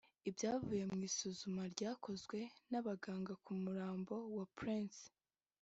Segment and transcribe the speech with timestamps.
[0.23, 5.01] Mu byavuye mu isuzumwa ryakozwe n’abaganga ku murambo wa Prince